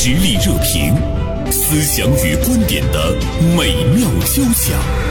[0.00, 0.94] 实力热评，
[1.50, 3.16] 思想与观点的
[3.56, 5.07] 美妙交响。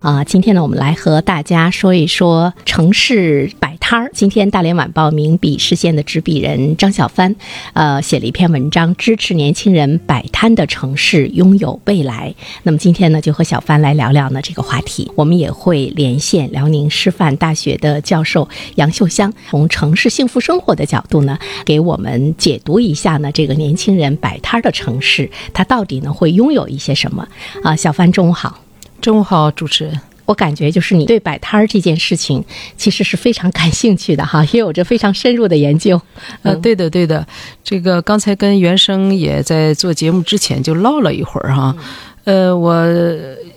[0.00, 4.10] 啊，今天呢，我们来和大家说一说城市摆摊儿。
[4.12, 7.34] 今天，《大连晚报》名笔视线的执笔人张小帆，
[7.72, 12.32] 呃，写了一篇文章，支持年轻人摆摊的城市拥有未来。
[12.62, 15.10] 那么今天呢，就和小帆来聊聊呢这个话题。
[15.16, 27.26] 我们也会连线辽宁师范大学的教授杨秀香，从城市幸福生活的角度呢，给我们解读一下呢这个年轻人摆摊儿的城市，它到底呢会拥有一些什么？
[27.64, 28.65] 啊，小帆，中午好。
[29.00, 30.00] 中午好，主持人。
[30.24, 32.44] 我感觉就是你对摆摊儿这件事情
[32.76, 36.00] 其实是非常感兴趣的哈，也有着非常深入的研究。
[36.42, 37.24] 呃，对的，对的。
[37.62, 41.76] 这个刚才跟袁生也在做节目之前就唠了一会儿哈。
[42.24, 42.74] 呃，我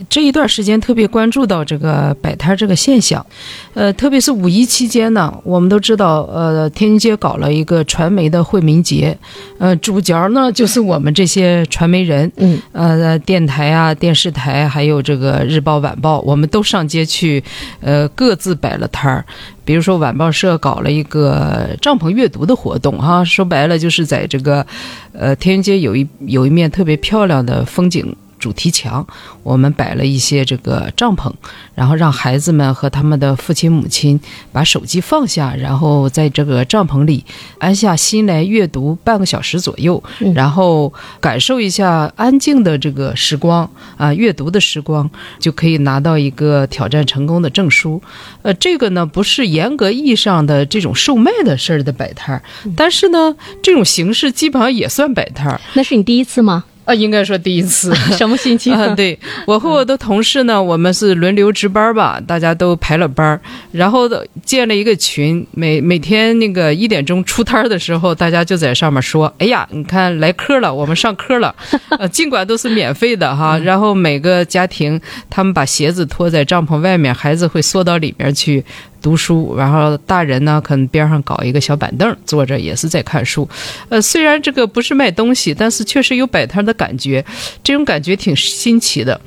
[0.07, 3.25] 这一段时间特别关注到这个摆摊这个现象，
[3.73, 9.17] 呃，特别是五一期间呢，我们都知道，呃，天津街搞了一个传媒的惠民节，
[9.57, 17.43] 呃，主角呢就是我们这些传媒人，嗯，呃，电台啊、电视台，还有这个日报、晚报，我们都上街去，
[17.81, 19.25] 呃，各自摆了摊儿。
[19.65, 24.65] 比如说晚报社搞了一个帐篷阅读的活动，哈，说白了就是在这个，
[25.13, 28.15] 呃，天津街有一有一面特别漂亮的风景。
[28.39, 29.05] 主题墙，
[29.43, 31.31] 我们摆了一些这个帐篷，
[31.75, 34.19] 然后让孩子们和他们的父亲母亲
[34.51, 37.23] 把手机放下，然后在这个帐篷里
[37.59, 40.01] 安下心来阅读半个小时左右，
[40.33, 45.09] 然后感受一下安静的这个时光啊，阅读的时光，
[45.39, 48.01] 就可以拿到一个挑战成功的证书。
[48.41, 52.41] 呃，这个呢不是严格意义上的这种售卖的事儿的摆摊儿，
[52.75, 55.59] 但是呢，这种形式基本上也算摆摊儿。
[55.73, 56.63] 那是你第一次吗？
[56.89, 58.73] 啊，应该说第一次， 什么心情？
[58.73, 63.39] 啊，对我和我的同事呢，我们是轮流值班吧，大家都排了班
[63.71, 64.09] 然后
[64.43, 71.53] 建了一个群，每每天那个一点钟出摊的时候，大家就在上面说：“哎呀，你看来客了，我们上课了。
[71.99, 74.99] ”呃，尽管都是免费的哈，然后每个家庭
[75.29, 78.65] 他们把鞋子脱在帐篷外面，孩子会缩到里面去。
[79.01, 83.47] 读书，然后大人呢，可能边上搞一个小板凳坐着，也是在看书。
[83.89, 87.23] 呃，虽然这个不是卖东西，但是确实有摆摊的感觉，
[87.63, 89.19] 这种感觉挺新奇的。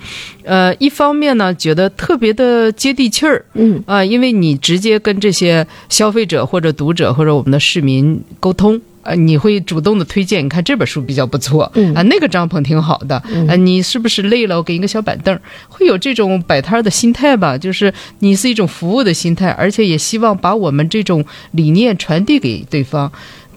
[0.45, 8.81] 呃，一方面呢，觉得特别的接地气儿，嗯啊，因为你直接跟这些消费者或者读者或者我们的市民沟通。
[9.03, 11.65] 呃，你会主动的推荐，你看这本书比较不错，
[11.95, 13.17] 啊，那个帐篷挺好的，
[13.49, 14.57] 啊，你是不是累了？
[14.57, 17.59] 我给你个小板凳，会有这种摆摊的心态吧？
[17.59, 23.11] 就是你是一种服务的心态，而且也希望把我们这种理念传递给对方。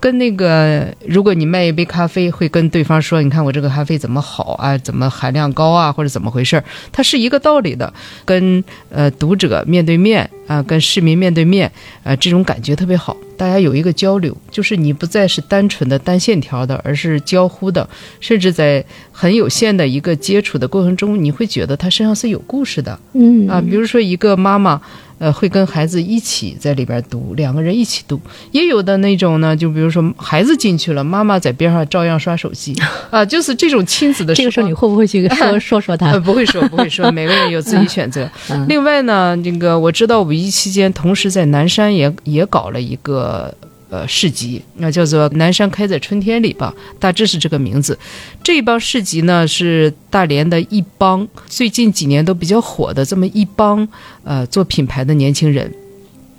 [0.06, 4.78] 跟那个，如果你卖一杯咖啡，会跟对方说：“你看我这个咖啡怎么好啊？
[4.78, 5.92] 怎么含量高啊？
[5.92, 7.92] 或者怎么回事儿？”它是一个道理的。
[8.24, 11.72] 跟呃读者面对面啊，跟市民面对面
[12.04, 13.18] 啊，这种感觉特别好。
[13.36, 17.90] 大家有一个交流，就是你不再是单纯的单线条的，而是交互的，
[18.20, 23.00] 甚至在很有限的一个接触的过程中，你会觉得他身上是有故事的。
[23.14, 24.80] 嗯啊，比如说一个妈妈。
[25.18, 28.20] 呃，会跟孩子一起在里边读，两个人一起读。
[28.52, 32.76] 也有的那种呢，就比如说孩子进去了，妈妈在边上照样刷手机，
[33.10, 34.36] 啊，就是这种亲子的。
[34.36, 36.18] 这个时候你会不会去说 说说他？
[36.20, 38.30] 不会说，不会说，每个人有自己选择。
[38.68, 43.54] 另外呢，这个我知道五一期间，同时在南山也也搞了一个。
[43.88, 47.98] 呃，市集那叫做南山开在春天里吧，大致是这个名字。
[48.44, 53.88] 这一帮市集呢，是大连的一帮最近几年都比较火的这么一帮
[54.24, 55.72] 呃做品牌的年轻人，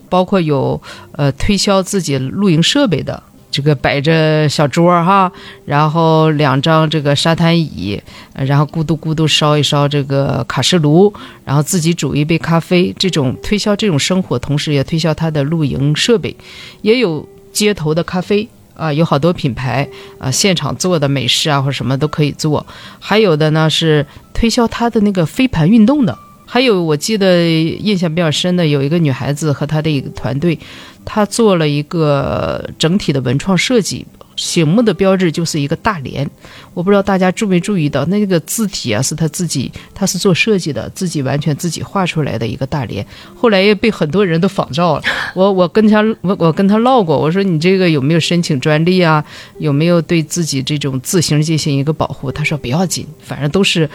[0.08, 5.30] 包括有呃推销自己露营设备的，这个摆着小桌哈，
[5.64, 8.02] 然后两张这个沙滩椅，
[8.34, 11.14] 然后咕嘟咕嘟烧一烧这个卡式炉，
[11.44, 16.36] 然后自己煮一杯咖啡，这种推销这种生活，同时也推销他的露营设备，
[16.82, 17.24] 也有。
[17.56, 22.64] 街头的咖啡啊，有好多品牌啊，现场做的美式啊，或者什么都可以做。
[23.00, 26.16] 还有的呢是推销他的那个飞盘运动的。
[26.44, 27.48] 还有我记得
[27.88, 30.56] 印象比较深的，有一个女孩子和她的一个团队，
[31.04, 34.06] 她做了一个整体的文创设计。
[34.36, 36.28] 醒目的标志就是一个大连，
[36.74, 43.04] 我不知道大家注没注意到，那个字体啊是他自己，他是做设计的，自己完全自己画出来的一个大连。
[43.34, 45.03] 后来也被很多人都仿照了。
[45.34, 49.24] 我我跟他我我跟他唠过，我说你这个有没有申请专利啊？
[49.59, 52.30] 有没有对自己这种字形进行一个保护？
[52.30, 53.88] 他说不要紧，反正都是。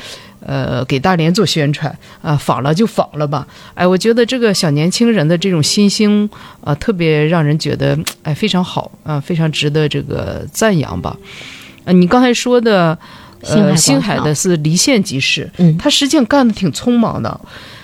[0.45, 3.47] 呃，给大连做宣传啊，仿了就仿了吧。
[3.73, 6.29] 哎，我觉得这个小年轻人的这种新兴
[6.61, 11.15] 啊，特别让人觉得哎非常好啊，非常值得这个赞扬吧。
[11.85, 12.97] 啊，你刚才说的，
[13.41, 17.39] 呃，星海的是离线集市，嗯，他实际上干的挺匆忙的。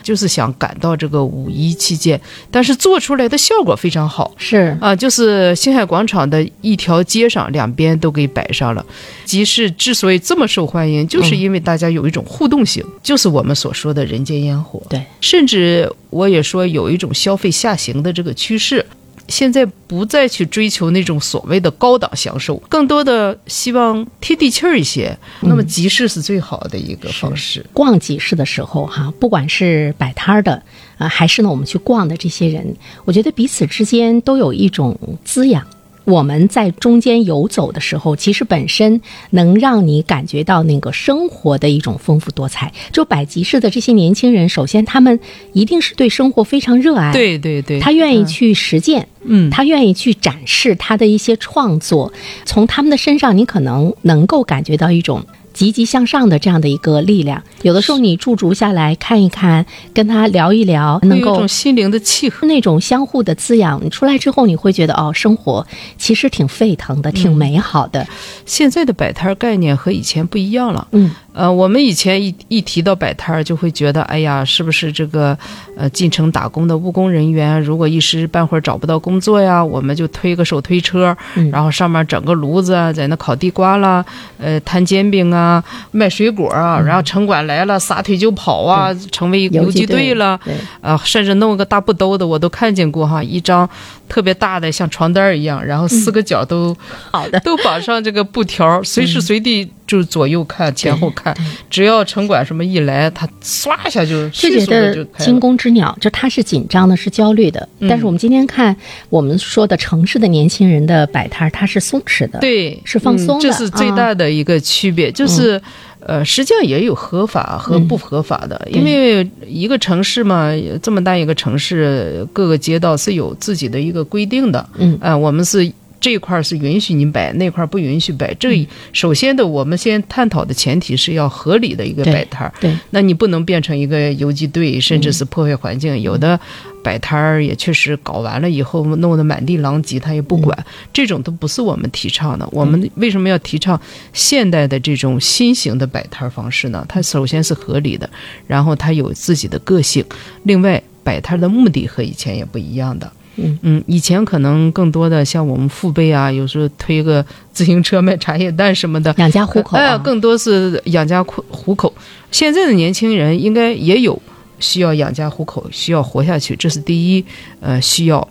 [0.08, 2.18] 就是想赶到这个五一期间，
[2.50, 4.34] 但是做出来的效果非常好。
[4.38, 8.86] 是啊，就是星海广场的一条街上，两边都给摆上了。
[9.26, 14.82] 集市之所以这么受欢迎，就是因为大家有一种互动性，就是我们所说的人间烟火。
[14.88, 18.86] 对，甚至我也说有一种消费下行的这个趋势。
[19.28, 25.18] 现在不再去追求那种所谓的高档享受，更多的希望贴地气儿一些。
[25.42, 27.66] 那么集市是最好的一个方式。
[27.74, 30.62] 逛集市的时候，哈，不管是摆摊儿的
[30.98, 32.76] 啊，还是呢我们去逛的这些人，
[33.06, 35.66] 我觉得彼此之间都有一种滋养。
[36.08, 39.02] 我们在中间游走的时候，其实本身
[39.32, 42.72] 能让你感觉到那个生活的一种丰富多彩。
[42.94, 45.20] 就百集市的这些年轻人，首先他们
[45.52, 52.14] 一定是对生活非常热爱，对对对，他愿意去实践，嗯，他愿意去展示他的一些创作。
[52.46, 55.22] 从他们的身上，你可能能够感觉到一种。
[55.58, 63.84] 积极向上的这样的一个力量，有的时候你驻足下来看一看，跟他聊一聊，能够心灵的契合，那种相互的滋养。
[63.84, 65.66] 你出来之后，你会觉得哦，生活
[65.98, 68.06] 其实挺沸腾的，挺美好的。
[68.46, 71.10] 现在的摆摊概念和以前不一样了，嗯。
[71.34, 75.38] 呃，我们以前一一提到摆摊儿，就会觉得，哎呀，是不是这个
[75.78, 81.16] 呃进城打工的务工人员，如果一时半会儿找不到工作呀，我们就推个手推车，
[81.52, 84.04] 然后上面整个炉子，在那烤地瓜啦，
[84.40, 85.47] 呃，摊煎饼啊，
[85.92, 90.40] 卖水果啊，然后城管来了，撒腿就跑啊，成为游击队了，
[90.82, 93.70] 啊，甚至弄个大布兜子，我都看见过哈，一张
[94.10, 96.76] 特别大的像床单一样，然后四个角都
[97.12, 97.40] 好的。
[97.42, 99.72] 都绑上这个布条，随时随地。
[99.88, 101.34] 就是左右看，前后看，
[101.70, 107.68] 只要城管什么一来，他唰一下就迅速的就惊弓之鸟，就他是紧张的，是焦虑的。
[107.88, 108.76] 但是我们今天看
[109.10, 113.42] 我们说的城市的年轻人的摆摊，他是松弛的，对，是放松的。
[113.42, 115.60] 这是最大的一个区别，就是
[116.02, 120.52] 呃，实际上也有合法和不合法的，因为一个城市嘛，
[120.82, 124.70] 这么大一个城市，各个街道是有自己的一个规定的。
[124.78, 125.72] 嗯，啊，我们是。
[126.00, 128.34] 这块是允许你摆，那块不允许摆。
[128.36, 132.54] 这首先的，我们先探讨的前提是要合理的一个摆摊儿。
[132.60, 136.00] 对，那你不能变成一个游击队，甚至是破坏环境。
[136.02, 136.40] 有的
[136.84, 140.58] 摆摊儿也确实搞完了以后，弄得满地狼藉，他也不管。
[140.94, 142.48] 这种都不是我们提倡的。
[142.52, 143.80] 我们为什么要提倡
[144.14, 146.86] 现代的这种新型的摆摊儿方式呢？
[146.88, 148.10] 它首先是合理的，
[148.46, 150.06] 然后它有自己的个性。
[150.44, 153.12] 另外，摆摊的目的和以前也不一样的。
[153.38, 159.78] 嗯嗯，以前可能更多的像我们父辈啊，有时候推个自行车卖茶叶蛋什么的，养家糊口。
[159.78, 161.94] 哎，更多是养家糊糊口。
[162.32, 164.20] 现在的年轻人应该也有
[164.60, 167.26] 需要养家糊口，需要活下去，这是第一
[167.62, 168.28] 呃需要。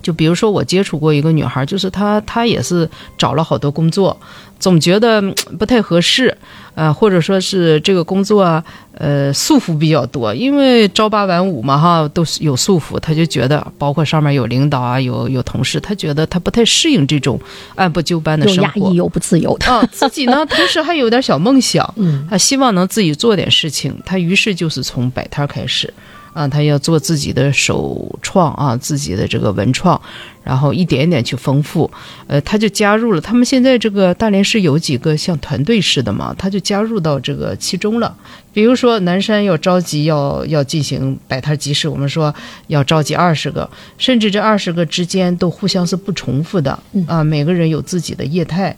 [0.00, 4.16] 就比如说我接触过一个女孩，就是她她也是找了好多工作，
[4.58, 5.20] 总觉得
[5.58, 6.36] 不太合适。
[6.74, 8.62] 呃，或者说是这个工作啊，
[8.92, 17.40] 呃，束缚比较多，因为朝八晚五嘛，哈，都是有束缚，他就觉得，包括上面有领导啊，有有同事，他觉得他不太适应这种
[17.74, 19.66] 按部就班的生活，又压抑又不自由的。
[19.66, 25.92] 啊，自己呢，同时还有点小梦想， 嗯，他希望能自己做点事情，他于是就是从摆摊开始。
[26.38, 30.00] 啊，他要做自己的首创啊，自己的这个文创，
[30.44, 31.90] 然后一点一点去丰富。
[32.28, 33.20] 呃，他就加入了。
[33.20, 38.16] 他们现在这个大连市有几个像团队似的嘛，他就加入到这个其中了。
[38.52, 42.32] 比如说南山要召集要要进行摆摊集市，我们说
[42.68, 43.68] 要召集二十个，
[43.98, 48.76] 甚至这二十个之间都互相是不重复的啊，每个人有自己的业态。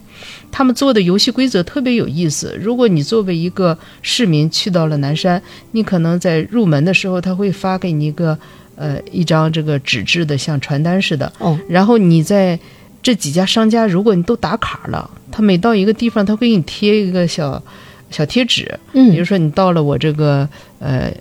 [0.51, 2.55] 他们做的游戏规则特别有意思。
[2.59, 5.41] 如果你作为一个市民去到了南山，
[5.71, 8.37] 你可能在入门的时候，他会发给你一个
[8.75, 11.31] 呃一张这个纸质的像传单似的。
[11.39, 11.57] 哦。
[11.69, 12.59] 然后你在
[13.01, 17.63] 这几家商家，如果你都打卡了，他每到一个地方，他会给你贴一个小
[18.09, 18.77] 小贴纸。
[18.93, 19.11] 嗯。
[19.11, 20.47] 比如说你到了我这个
[20.79, 21.11] 呃。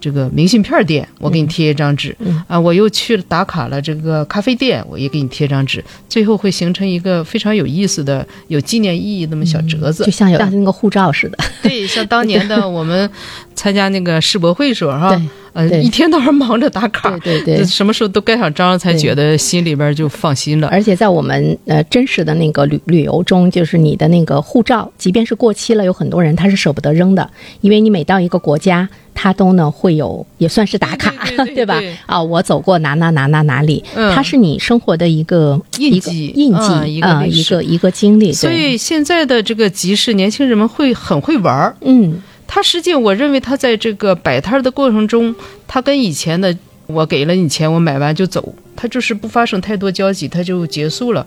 [0.00, 2.16] 这个明信片店，我给你贴一张纸
[2.48, 2.58] 啊！
[2.58, 5.84] 我又去了打卡了这个咖啡店，我也给你贴张纸。
[6.08, 11.38] 最后会形成一个非常有意思的、有纪念意义那么小折子，就像有那个护照似的。
[11.62, 13.08] 对，像当年的 我们
[13.54, 15.20] 参加那个世博会时候哈，
[15.52, 20.68] 呃，一天到晚忙着打卡，对对对，什么时候都盖上章，才觉得心里边就放心了。
[20.68, 27.30] 而且在我们呃真实的那个旅旅游中，就是你的那个护照，即便是过期了，有很多人他是舍不得扔的，
[27.60, 28.88] 因为你每到一个国家。
[29.12, 31.12] 他都呢会有，也算是打卡，
[31.54, 31.78] 对吧？
[32.06, 38.32] 啊，我走过哪哪哪哪哪里，它是你生活的一个印记，印记，一个一个一个经历。
[38.32, 41.76] 所以现在的这个集市，年轻人们会很会玩儿。
[41.82, 45.32] 嗯，他实际我认为他在这个摆摊的过程中，
[45.68, 46.54] 他跟以前的
[46.88, 51.24] 我给了你钱，我买完就走，他就是不发生太多交集，他就结束了，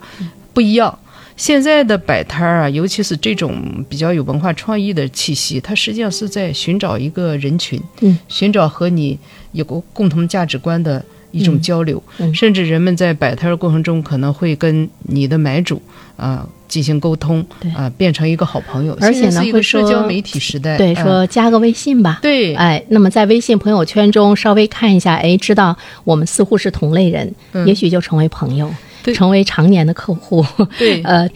[0.53, 0.99] 不一样。
[1.37, 9.17] 现在的摆摊儿啊，尤其是这种比较有文化创意的气息，它实际上是在寻找一个人群，嗯，寻找和你
[9.53, 11.03] 有个共同价值观的
[11.33, 12.01] 一种交流，
[12.33, 15.81] 甚至人们在摆摊儿过程中可能会跟你的买主
[16.15, 17.69] 啊、进行沟通，对。
[17.71, 18.95] 啊、变成一个好朋友。
[19.01, 21.03] 而且呢会说社交媒体时代，对，嗯。
[21.03, 22.19] 说加个微信吧。
[22.21, 27.67] 对，哎，那么在微信朋友圈中稍微看一下，哎，知道我们似乎是同类人，嗯。
[27.67, 28.71] 也许就成为朋友，
[29.03, 29.13] 对。
[29.13, 30.45] 成为常年的客户。
[30.77, 31.27] 对， 呃，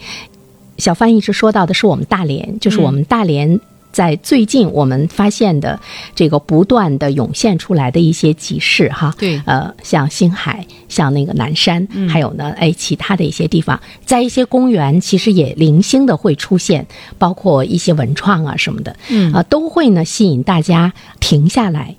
[0.78, 3.58] 小范一直说到的是我们大连，就是我们大连
[3.92, 5.78] 在最近我们发现的
[6.14, 9.40] 这个不断的涌现出来的一些集市哈，对。
[9.46, 16.86] 呃，像星海，像那个南山，还有呢，哎，其他的一些地方，在一些公园其实也零星的会出现，
[17.18, 19.32] 包括一些文创啊什么的，嗯。
[19.32, 21.94] 啊、都会呢吸引大家停下来。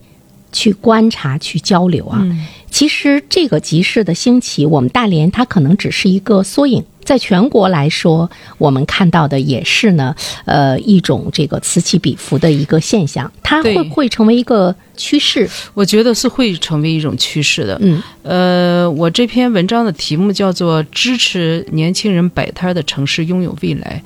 [0.52, 2.44] 去观察、去交流啊，嗯
[2.80, 15.50] 其实这个集市的兴起，我们大连它可能只是一个缩影，在全国来说，我们看到的也是呢，呃，一种这个此起彼伏的一个现象，它会不会成为一个趋势？
[15.74, 17.78] 我觉得是会成为一种趋势的。
[17.82, 24.02] 嗯呃，我这篇文章的题目叫做“支持年轻人摆摊的城市拥有未来”。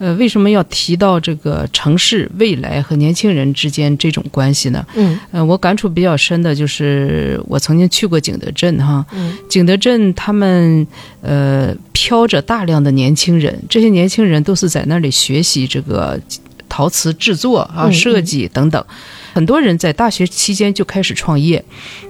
[0.00, 4.84] 呃，为什么要提到这个城市未来和年轻人之间这种关系呢？
[4.94, 10.86] 嗯呃，我感触比较深的就是我曾经去过景德镇哈，嗯景德镇他们
[11.20, 16.18] 呃飘着大量的年轻人，这些年轻人都是在那里学习这个
[16.66, 18.82] 陶瓷制作啊、嗯设计等等。
[19.32, 21.64] 很多人在大学期间就开始创业，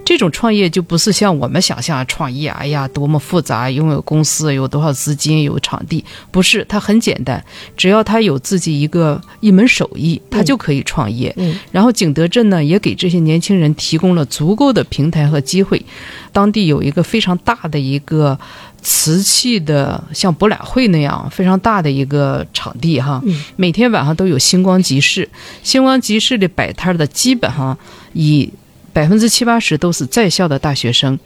[0.05, 7.45] 这种创业就不是像我们想象创业，哎呀多么复杂，拥有公司，有多少资金，有场地，不是，它很简单，
[7.77, 11.35] 只要他有自己一个一门手艺，他就可以创业。
[11.71, 15.85] 然后景德镇呢，也给这些年轻人提供了足够的平台和机会。
[16.33, 18.39] 当地有一个非常大的一个
[18.83, 25.29] 瓷器的，像博览会那样非常大的一个场地哈，嗯每天晚上都有星光集市。
[25.63, 27.77] 星光集市里摆摊儿的，基本上
[28.13, 28.51] 以
[28.93, 31.19] 百分之七八十都是在校的大学生，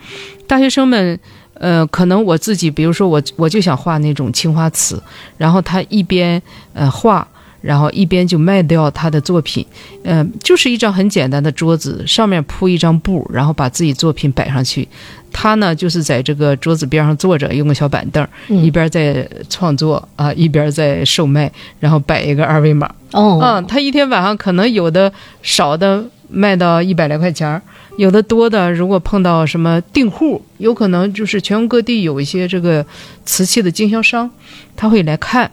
[0.47, 1.19] 大学生们。
[1.57, 5.01] 呃，可能我自己，比如说我，我就想画那种青花瓷，
[5.37, 6.43] 然后他一边
[6.73, 7.27] 呃画，
[7.61, 9.65] 然后一边就卖掉他的作品，
[10.03, 14.89] 嗯、就是一张很简单的桌子，上面铺一张布，然后把自己作品摆上去。
[15.37, 21.51] 他呢，就是在这个桌子边上坐着，用个小板凳，嗯一边在创作啊，一边在售卖，
[21.81, 22.89] 然后摆一个二维码。
[23.11, 25.13] 哦，嗯，他一天晚上可能有的
[25.43, 27.61] 少的卖到一百来块钱儿，
[27.99, 32.87] 有的多的，如果碰到什么订户，有可能就是全国各地有一些这个
[33.25, 34.31] 瓷器的经销商，
[34.77, 35.51] 他会来看。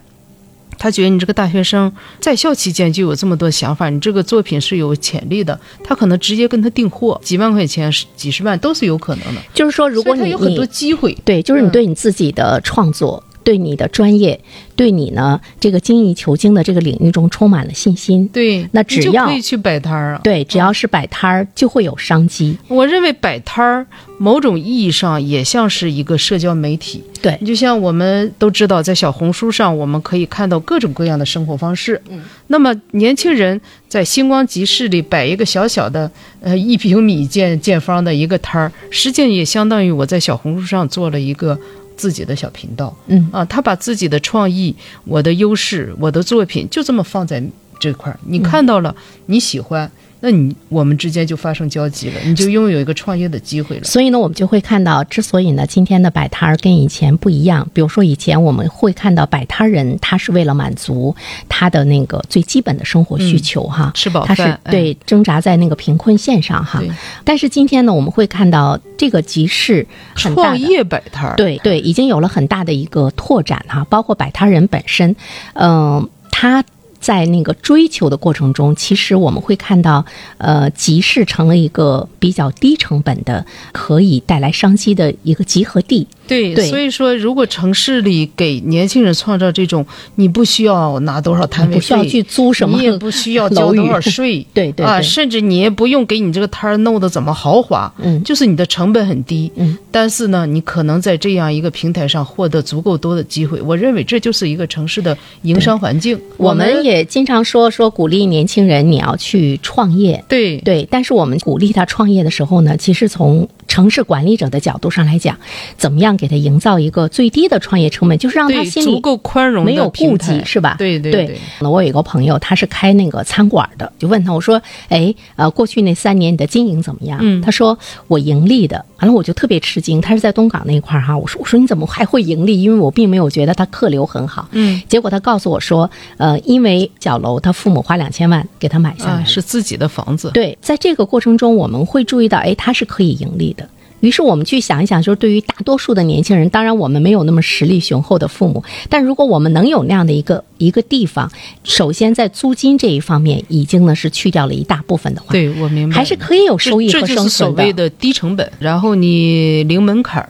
[0.81, 9.41] 他觉得你这个大学生在校期间就有这么多想法，你这个作品是有潜力的，他可能直接跟他订货，几万块钱、几十万都是有可能的。
[9.53, 13.23] 就是说，如果你有很多你机会，对，就是你嗯对你自己的创作。
[13.43, 14.39] 对你的专业，
[14.75, 20.21] 对你呢这个精益求精的这个领域中充满了信心，对，那只要可以去摆摊儿啊。
[20.23, 23.85] 对，只要是摆摊儿就会有商机，我认为摆摊儿
[24.17, 27.03] 某种意义上也像是一个社交媒体。
[27.21, 32.01] 对就像我们都知道，在小红书上我们可以看到各种各样的生活方式。
[32.09, 36.09] 嗯，那么年轻人在星光集市里摆一个小小的
[36.41, 41.57] 呃一平米见见方的一个摊儿，实际上也相当于我在小红书上做了一个。
[42.01, 43.29] 自己的小频道，嗯。
[43.31, 47.43] 啊，他把自己的创意、我的优势、我的作品就这么放在
[47.79, 48.95] 这块儿，你看到了，
[49.27, 49.89] 你喜欢，
[50.23, 53.83] 那你我们之间就发生交集了，你就拥有一个创业的机会了。
[53.83, 61.15] 所以呢，我们就会看到，之所以呢今天的摆摊儿跟以前不一样，比如说以前我们会看到摆摊儿人他是为了满足
[61.49, 66.79] 他的那个最基本的生活需求哈，吃饱他是对挣扎在那个贫困线上哈。
[67.23, 75.15] 但是今天呢，我们会看到这个集市很大创业摆摊儿，对对，已经有了很大的一个拓展哈，包括摆摊人本身，
[75.53, 76.63] 嗯、他。
[77.01, 80.05] 在那个追求的过程中，其实我们会看到，
[80.37, 86.07] 呃，集市成了一个比较低成本的，可以带来商机的一个集合地。
[86.31, 86.65] 对，对。
[86.69, 89.85] 所以说，如果城市里给年轻人创造这种，
[90.15, 95.01] 你不需要拿多少摊位费，不需要去租什么你也不需要交 多少税， 啊，对对对。
[95.03, 98.23] 甚至你也不用给你这个摊儿弄得怎么豪华，嗯。
[98.23, 106.17] 就是你的成本很低，嗯，但是呢，你可能在这样一个平台上获得足够多的机会，我认为这就是一个城市的营商环境。
[106.37, 110.57] 我们也经常说说鼓励年轻人你要去创业，对。
[110.59, 115.37] 对，但是我们鼓励他创业的时候呢，其实从城市管理者的角度上来讲，
[115.77, 120.75] 怎么样给他营造一个最低的创业成本，就是让他对心里足够宽容没有顾忌，是吧？
[120.77, 127.17] 对对对那我有一个朋友，他是开那个餐馆的，就问他，我说，哎，呃，过去那三年你的经营怎么样？
[127.21, 128.83] 嗯他说我盈利的。
[128.99, 132.61] 完了，我就特别吃惊，他是在东港那一块儿哈，我说我说你怎么还会盈利？
[132.61, 134.47] 因为我并没有觉得他客流很好。
[134.51, 140.29] 嗯结果他告诉我说，呃，因为角楼他父母花两千万给他买下来啊，是自己的房子。
[140.33, 143.60] 对，在这个过程中，我们会注意到，哎，他是可以盈利的。
[144.01, 151.31] 于是我们去想一想，就是对于大多数的年轻人，当然我们没有那么实力雄厚的父母，但如果我们能有那样的一个一个地方，
[151.63, 160.29] 首先在租金这一方面已经呢是去掉了一大部分的话，对，我明白，还是可以有收益和这就是所谓的低成本，然后你零门槛儿。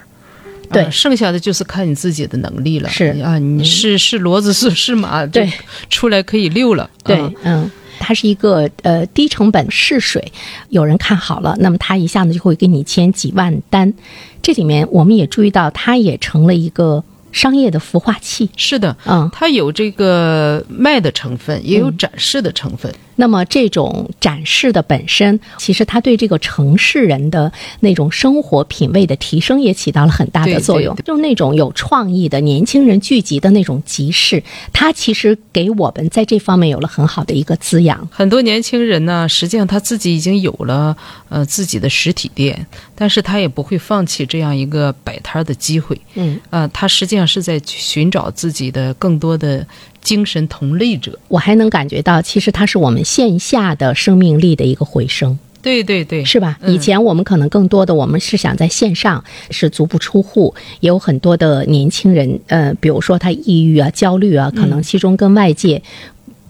[0.71, 2.87] 对啊剩下的就是看你自己的能力了。
[2.87, 5.51] 是啊，你是是骡子是是马，对
[5.89, 6.89] 出来可以溜了。
[7.03, 7.71] 对啊，嗯。
[8.11, 10.33] 它是一个呃低成本试水，
[10.67, 13.93] 有人看好了，那么他一下子就会给你签几万单。
[14.41, 17.01] 这里面我们也注意到，它也成了一个
[17.31, 18.49] 商业的孵化器。
[18.57, 22.93] 是的，嗯，它有这个卖的成分，也有展示的成分。
[23.21, 27.51] 那么这种展示的本身，其实它对这个城市人的
[27.81, 30.95] 那种生活品味的提升也起到了很大的作用。
[31.05, 34.41] 就那种有创意的年轻人聚集的那种集市，
[34.73, 38.09] 它其实给我们在这方面有了很好的一个滋养。
[38.11, 40.97] 很多年轻人呢，实际上他自己已经有了
[41.29, 45.95] 呃自己的实体店，但是他也不会放弃这样一个摆摊儿的机会。
[46.15, 49.63] 嗯，呃，他实际上是在寻找自己的更多的
[50.01, 51.17] 精神同类者。
[51.27, 55.37] 我还能感觉到，其实它是我们线下的生命力的一个回升。
[55.61, 56.57] 对对对，是吧？
[56.61, 65.79] 嗯以前我们可能更多的，我们是想在线上是足不出户，也有很多的年轻人，呃，比如说他抑郁啊、焦虑啊，可能其中跟外界。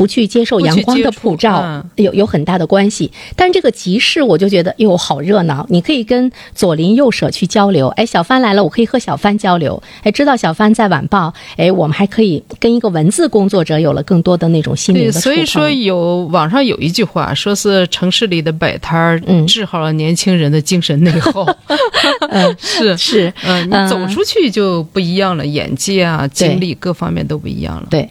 [0.01, 3.11] 不去接受阳光的普照，嗯有有很大的关系。
[3.35, 5.63] 但这个集市，我就觉得哟，好热闹！
[5.69, 7.87] 你可以跟左邻右舍去交流。
[7.89, 9.79] 哎，小帆来了，我可以和小帆交流。
[10.01, 15.21] 哎，知道小帆在晚报，哎，我们还可以跟一个文字工作者有了更多的那种心灵，的触碰。
[15.21, 21.45] 所以说有网上有一句话，说是城市里的摆摊儿嗯治好了年轻人的精神内耗。
[22.31, 27.85] 嗯是 是，嗯，你嗯走出去就不一样了，眼界啊、经历各方面都不一样了。
[27.91, 28.09] 对。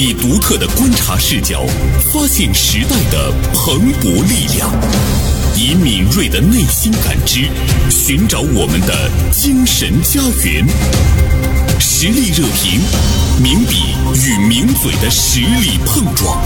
[0.00, 1.66] 以独特的观察视角，
[2.14, 4.70] 发现时代的蓬勃力量；
[5.56, 7.48] 以敏锐的内心感知，
[7.90, 10.64] 寻找我们的精神家园。
[11.80, 12.80] 实力热评，
[13.42, 16.40] 名笔与名嘴的实力碰撞。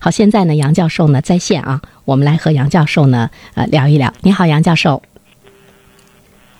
[0.00, 4.12] 好，现在呢，杨教授呢在线啊，我们来和杨教授呢呃聊一聊。
[4.22, 5.00] 你好，杨教授。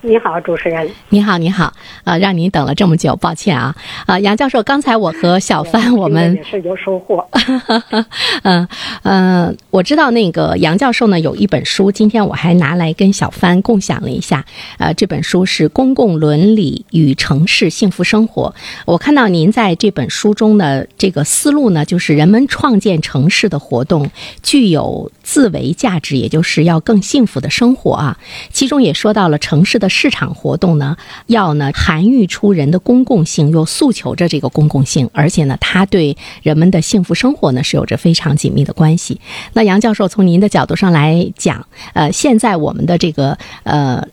[0.05, 0.91] 你好，主持人。
[1.11, 3.73] 你好，你好，呃，让您等了这么久，抱歉啊，
[4.05, 7.25] 啊、杨教授，刚才我和小帆我们也是有收获。
[8.43, 8.67] 嗯
[9.05, 14.45] 嗯，我知道那个杨教授呢有一本书，今天我还拿来跟小帆共享了一下。
[14.79, 18.53] 呃，这本书是《公共伦理与城市幸福生活》。
[18.87, 24.11] 我看到您在这本书中的这个思路呢，就是人们创建城市的活动
[24.43, 28.19] 具有自为价值，也就是要更幸福的生活啊。
[28.53, 30.95] 其中也说到了城市的市场活动呢，
[31.27, 39.19] 要呢涵育出人的公共性，又诉求着这个公共性，而且呢，它对人们的幸福生活呢是有着非常紧密的关系。
[39.55, 44.07] 那杨教授从您的角度上来讲，呃，现在我们的这个呃。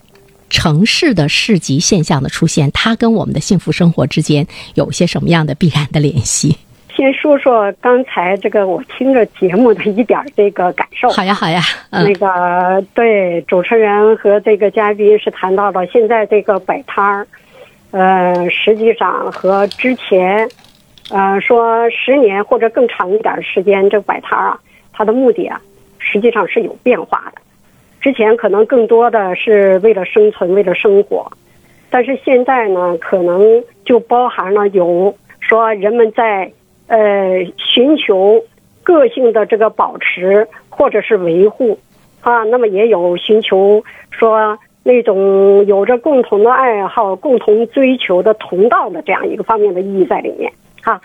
[0.52, 6.58] 城市的市集现象的出现，它跟我们的幸福生活之间有些什么样的必然的联系？
[7.00, 11.08] 先说说刚才这个我听着节目的一点儿这个感受。
[11.08, 17.26] 好呀，好呀，嗯那个对主持人和这个嘉宾是谈到了现在这个摆摊儿，
[17.92, 20.50] 呃，实际上和之前，
[21.10, 24.60] 呃，说十年或者更长一点儿时间，这个摆摊儿啊，
[24.92, 25.62] 它的目的啊，
[26.00, 27.42] 实际上是有变化的。
[28.02, 31.32] 之前可能更多的是为了生存，为了生活，
[31.90, 36.52] 但是现在呢，可能就包含了有说人们在
[36.90, 38.44] 呃寻求
[38.84, 41.80] 个性的这个保持或者是维护。
[42.22, 50.52] 啊，那么也有寻求说那种有着共同的爱好、共同追求的同道的这样一个方面的意义在里面。
[50.84, 51.00] 啊，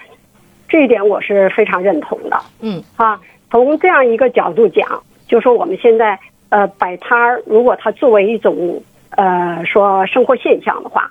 [0.68, 2.36] 这一点我是非常认同的。
[2.60, 2.82] 嗯。
[2.96, 6.18] 啊，从这样一个角度讲，就说我们现在
[6.48, 11.08] 呃摆摊儿，如果它作为一种呃说生活现象的话，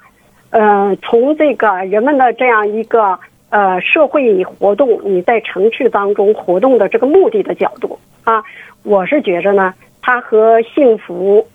[0.50, 3.18] 呃，从这个人们的这样一个
[3.54, 8.44] 呃社会活动，你在城市当中活动的这个目的的角度啊，
[8.82, 11.46] 我是觉着呢，它和幸福，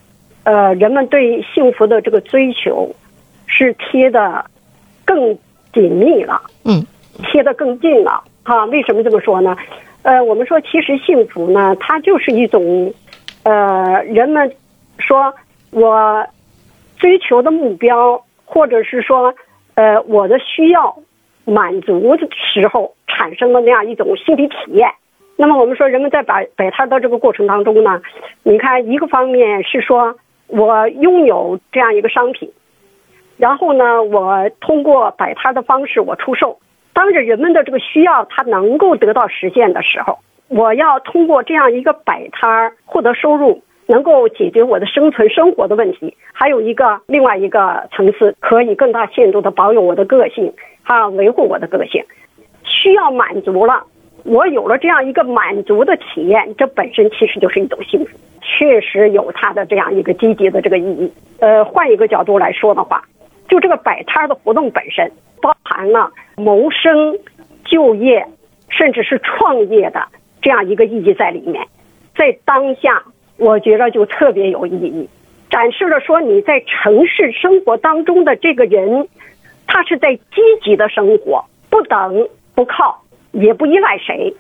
[0.45, 2.95] 呃，人们对幸福的这个追求
[3.47, 4.45] 是贴的
[5.05, 5.37] 更
[5.73, 6.41] 紧密了。
[6.65, 6.87] 嗯
[7.25, 9.57] 贴的更近了哈、为什么这么说呢？
[10.03, 12.95] 呃，我们说其实幸福呢，它就是一种
[13.43, 14.49] 呃，人们
[14.99, 15.35] 说
[15.73, 16.25] 我
[16.97, 19.35] 追求的目标，或者是说
[19.75, 20.97] 呃我的需要
[21.49, 24.91] 满足的时候产生的那样一种心理体验。
[25.37, 28.03] 那么我们说，人们在摆摆摊的这个过程当中呢，
[28.43, 30.17] 你看一个方面是说
[30.49, 32.53] 我拥有这样一个商品，
[33.37, 36.59] 然后呢，我通过摆摊的方式我出售。
[36.93, 46.17] 当着人们的这个需要，它能够得到实现的时候，我要通过这样一个摆摊儿获得收入，能够解决我的生存生活的问题。
[46.33, 50.53] 还有一个另外一个层次，可以更大限度的保有我的个性，
[50.88, 52.03] 啊，维护我的个性。
[52.64, 53.85] 需要满足了，
[54.24, 61.12] 我有了这样一个满足的体验，这本身其实就是一种幸福，确实有它的这样一个积极的这个意义。
[61.40, 63.03] 呃，换一个角度来说的话，
[63.48, 65.11] 就这个摆摊的活动本身。
[65.40, 67.16] 包含了谋生、
[67.64, 68.27] 就业，
[68.70, 70.09] 甚至是创业的
[70.42, 71.64] 这样一个意义在里面，
[72.16, 73.05] 在当下，
[73.37, 75.09] 我觉得就特别有意义，
[75.51, 79.07] 展示了说你在城市生活当中的这个人，
[79.68, 84.35] 他是在积极的生活，不等不靠，也不依赖谁，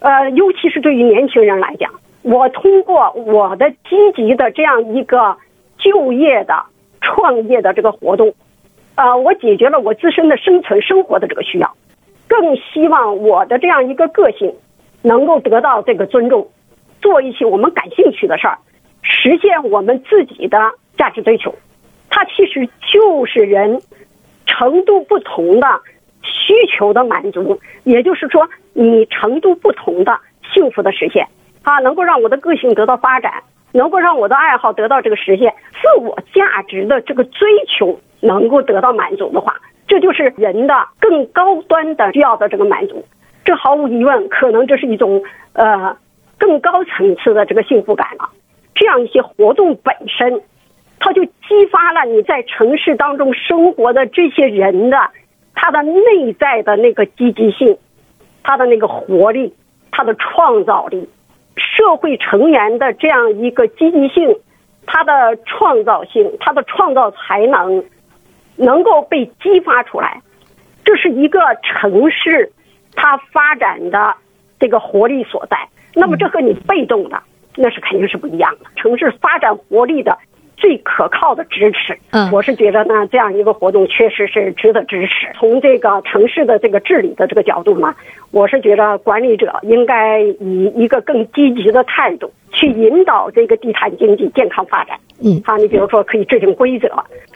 [0.00, 1.90] 呃，尤其是对于年轻人来讲，
[2.22, 5.38] 我通过我的积极的这样一个
[5.78, 6.64] 就业的、
[7.00, 8.34] 创业的这个活动。
[8.96, 11.74] 呃，我解决了我自身的生存生活的这个需要，
[12.28, 14.52] 更希望我的这样一个个性
[15.00, 16.48] 能够得到这个尊重，
[17.00, 18.58] 做一些我们感兴趣的事儿，
[19.00, 20.58] 实现我们自己的
[20.98, 21.54] 价值追求。
[22.10, 23.80] 它其实就是人
[24.52, 25.66] 程度不同的
[26.22, 30.18] 需求的满足，也就是说，你程度不同的
[30.52, 31.26] 幸福的实现，
[31.62, 37.98] 啊，能够让我的个性得到发展，能够让我的爱好得到这个实现，自我价值的这个追求。
[38.24, 39.56] 能够得到满足的话，
[39.88, 43.04] 这就是人的更高端的需要的这个满足。
[43.44, 45.20] 这毫无疑问，可能这是一种
[45.54, 45.96] 呃
[46.38, 48.30] 更高层次的这个幸福感了。
[48.76, 50.40] 这样一些活动本身，
[51.02, 55.10] 它就激发了你在城市当中生活的这些人的
[55.52, 57.76] 他的内在的那个积极性，
[58.44, 59.52] 他的那个活力，
[59.90, 61.08] 他的创造力，
[61.56, 64.36] 社会成员的这样一个积极性，
[64.86, 67.84] 他的创造性，他的创造才能。
[68.54, 70.20] 能够被激发出来，
[70.84, 72.52] 这是一个城市
[72.94, 74.14] 它发展的
[74.60, 75.56] 这个活力所在。
[75.94, 77.20] 那么这和你被动的
[77.56, 78.66] 那是肯定是不一样的。
[78.76, 80.18] 城市发展活力的
[80.56, 85.32] 最可靠的支持，嗯，我是觉得呢，这样一个活动确实是值得支持。
[85.34, 87.94] 从这个城市的这个治理的这个角度嘛，
[88.30, 94.96] 我是觉得管理者应该以一个更积极的态度去引导这个地摊经济健康发展。
[95.24, 96.88] 嗯，好，你比如说可以制定规则。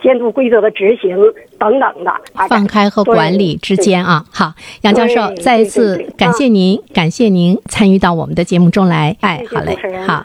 [0.03, 1.17] 监督规则的执行
[1.59, 2.15] 等等的，
[2.49, 4.53] 放开和管理之间啊，好，
[4.83, 9.77] 杨教授再一次感谢您，感谢您参与到我们的节目中来，哎，好嘞，
[10.07, 10.25] 好。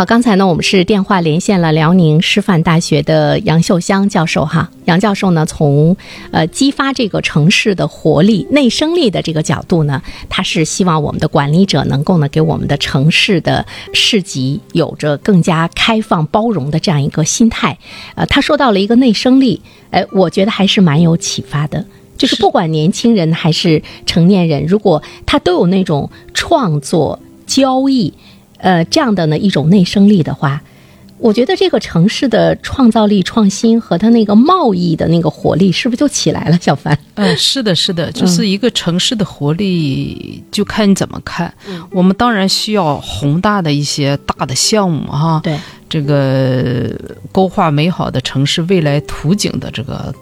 [0.00, 4.70] 好，刚才呢，我们是电话连线了辽宁师范大学的杨秀香教授哈。
[4.86, 5.94] 杨教授呢，从
[6.30, 17.76] 呃激发这个城市的活力、内生力的这个角度呢，他是希望我们的管理者能够呢，给我们的城市的市集有着更加开放包容的这样一个心态。
[18.14, 19.60] 呃，他说到了一个内生力，
[19.90, 21.84] 哎，我觉得还是蛮有启发的。
[22.16, 28.14] 就是不管年轻人还是成年人，如果他都有那种创作、交易。
[28.60, 30.60] 呃，这样的呢一种内生力的话，
[31.18, 36.58] 我觉得这个城市的创造力、创新和它那个贸易的那个活力，是不是就起来了？
[36.60, 41.52] 小凡，嗯，是的，是的，就是一个城市的活力，就看你怎么看。
[41.90, 46.90] 我们当然需要宏大的一些大的项目哈，对，这个
[47.30, 50.14] 勾画美好的城市未来图景的这个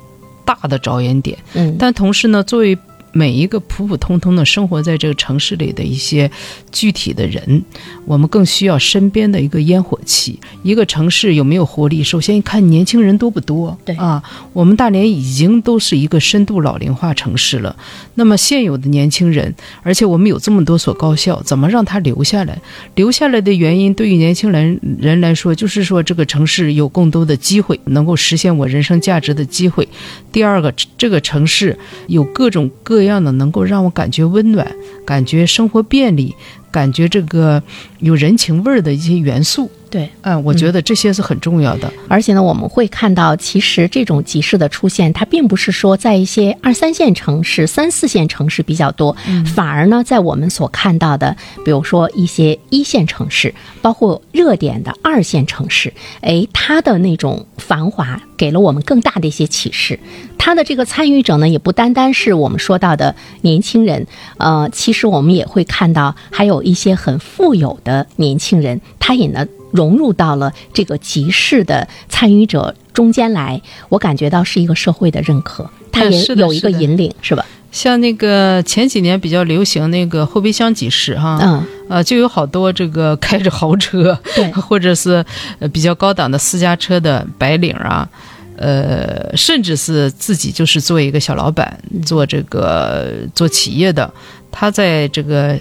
[0.44, 1.38] 大的着眼点。
[1.54, 2.76] 嗯，但同时呢，作为
[3.12, 6.30] 每一个普普通通的生活在这个城市里的一些
[6.70, 7.64] 具体的人，
[8.04, 10.38] 我们更需要身边的一个烟火气。
[10.62, 13.76] 一个城市有没有活力，首先看年轻人多不多。
[13.84, 17.74] 对啊，我们大连已经都是一个深度老龄化城市了。
[18.14, 22.60] 那么现有的年轻人，而且我们有这么多所高校，怎么让他留下来？
[22.94, 29.88] 留下来的原因，对于年轻人人来说，就是说这个城市有更多的机会，能够实现我人生价值的机会。
[30.30, 32.97] 第二个，这个城市有各种各。
[32.98, 36.34] 各样的能够让我感觉温暖、感觉生活便利、
[36.68, 37.62] 感觉这个
[38.00, 39.70] 有人情味儿的一些元素。
[39.90, 41.90] 对，嗯，我觉得这些是很重要的。
[42.08, 49.16] 而且呢，我们会看到，其实这种集市的出现，它并不是说在一些二三线城市、三四线城市比较多，
[49.54, 59.98] 反而呢，在我们所看到的，比如说一些一线城市，包括热点的二线城市，哎，它的那种繁华，给了我们更大的一些启示。
[60.36, 69.46] 它的这个参与者呢，也不单单是我们说到的年轻人，呃，其实我们也会看到，还有一些很富有的年轻人，他也呢。
[69.70, 77.44] 融入到了这个集市的参与者中间来，我感觉到是一个社会的认可，它也有一个引领，是吧？
[77.70, 85.24] 像那个前几年比较流行那个后备箱集市，哈，嗯，呃，就有好多这个开着豪车，对， 或者是
[85.72, 88.08] 比较高档的私家车的白领啊，
[88.56, 94.10] 呃，甚至是自己就是做一个小老板，做这个做企业的，
[94.50, 95.58] 他在这个。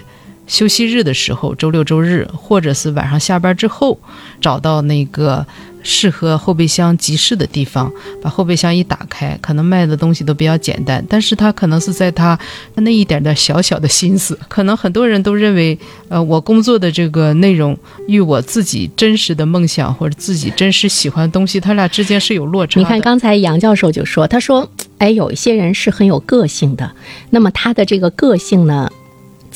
[0.48, 4.00] 休息日的时候，周六周日，或者是晚上下班之后，
[4.40, 5.46] 找到那个
[5.82, 12.36] 适合后备箱集市的地方，把后备箱一打开，可能卖的东西都比较简单，但是他可能是在他
[12.76, 22.80] 那一点的小小的心思，可能很多人都认为，呃，我工作的这个内容与我自己真实的梦想或者自己真实喜欢的东西，他俩之间是有落差。
[22.80, 26.90] 你看刚才杨教授就说，他说，哎，有一些人是很有个性的，
[27.30, 28.90] 那么他的这个个性呢？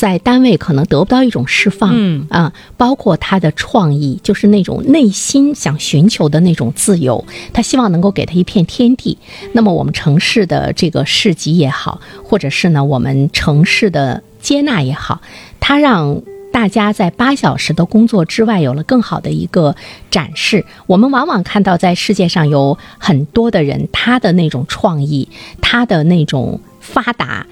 [0.02, 9.16] 在单位可能得不到一种释放，嗯啊，包括他的创意，就是那种内心想寻求的那种自由，他希望能够给他一片天地。
[9.52, 15.22] 那么我们城市的这个市集也好，或者是呢我们城市的接纳也好，
[15.60, 16.20] 他让
[16.52, 19.76] 大家在八小时的工作之外有了更好的一个
[20.10, 20.66] 展示。
[20.88, 25.28] 我们往往看到在世界上有很多的人，他的那种创意，
[25.60, 27.46] 他的那种发达。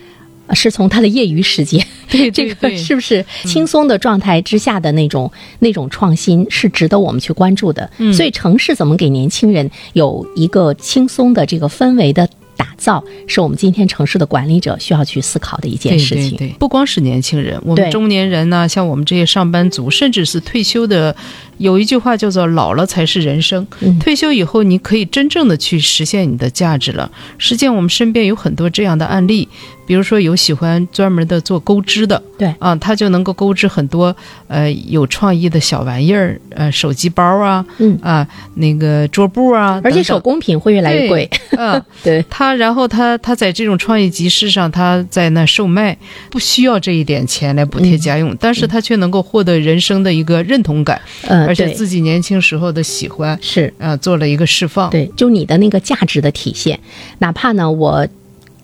[0.54, 7.88] 是从他的业余时间，对 这个是不是轻松的状态之下的那种那种创新是值得我们去关注的？
[8.12, 16.36] 所以城市怎么给年轻人有一个轻松的这个氛围的打造，是我们今天城市的管理者需要去思考的一件事情。
[16.36, 21.14] 对，不光是年轻人，我们中年人呢，像我们这些上班族，甚至是退休的。
[21.60, 23.66] 有一句话叫做“老了才是人生”，
[24.00, 27.10] 退休以后你可以真正的去实现你的价值了。
[27.36, 29.46] 实际上，我们身边有很多这样的案例，
[29.86, 32.54] 比如说有喜欢专门的做钩织的，对。
[32.58, 34.16] 啊，他就能够钩织很多
[34.48, 37.98] 呃有创意的小玩意儿，呃，手机包啊，嗯。
[38.00, 42.24] 啊，那个桌布啊，而且手工品会越来越贵，嗯， 对。
[42.30, 45.94] 他，然后他他在这种创意集市上，他在那售卖，
[46.30, 51.49] 不需要这一点钱来补贴家用，但是他却能够获得人生的一个认同感，嗯。
[51.50, 54.88] 而且自己年轻时候的喜欢是啊，做了一个释放。
[54.90, 56.78] 对，就你的那个价值的体现，
[57.18, 58.06] 哪怕呢，我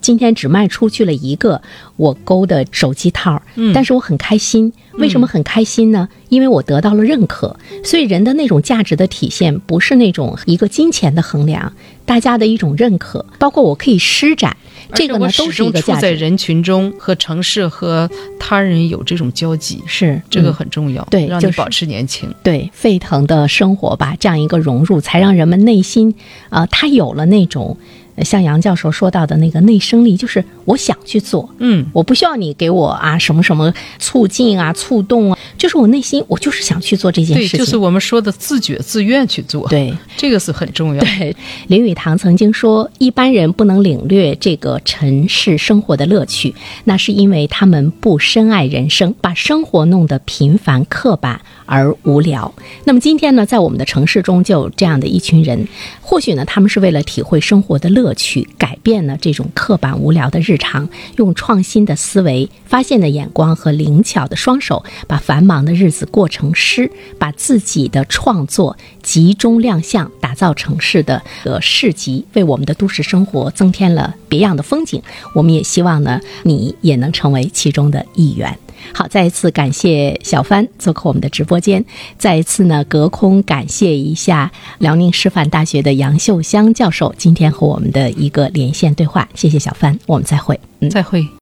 [0.01, 1.61] 今天只卖出去了一个
[1.97, 4.73] 我勾的手机套，嗯，但是我很开心。
[4.93, 6.09] 为什么很开心呢？
[6.29, 7.55] 因为我得到了认可。
[7.85, 11.73] 所以人的那种价值的体现，不是那种一个金钱的衡量，
[12.05, 14.57] 大家的一种认可，包括我可以施展。
[14.95, 16.01] 这个呢，都是一个价值。
[16.01, 21.03] 在人群中和城市和他人有这种交集，是这个很重要。
[21.11, 22.33] 对，让你保持年轻。
[22.43, 26.15] 对，沸腾的生活吧，这样一个融入，才让人们内心
[26.49, 27.77] 啊，他有了那种
[28.25, 31.49] 像杨教授说到的那个内生力，就是我想去做。
[31.59, 37.59] 嗯，我不需要你给我啊什么什么促进啊、触动啊，就是我内心我就是想去做这件事情。
[37.59, 39.69] 对就是我们说的自觉自愿去做。
[39.69, 41.01] 对，这个是很重要。
[41.01, 41.37] 对，
[41.69, 44.81] 林语堂曾经说，一般人不能领略这个。
[44.85, 52.55] 尘世生活的乐趣，那是因为他们不深爱人生，把生活弄得平凡、刻板而无聊。
[52.85, 55.67] 那么今天呢，在我们的城市中，就有这样的一群人，
[56.01, 74.63] 或许呢，他们是为了体会生活的乐趣，改变了这种刻板无聊的日常，用创新的思维、发现的眼光和灵巧的双手，把繁忙的日子过成诗，把自己的创作集中亮相，打造城市的呃市集，为我们的都市生活增添了别样的。
[74.63, 75.01] 风景，
[75.33, 78.59] 我们也希望呢，你也能成为其中的一员。
[78.95, 81.85] 好，再一次感谢小帆做客我们的直播间，
[82.19, 89.29] 再一次呢，隔空感谢一下辽宁师范大学的杨秀香教授今天和我们的一个连线对话。
[89.35, 90.59] 谢谢小帆，我们再会。
[90.81, 91.27] 嗯，再会。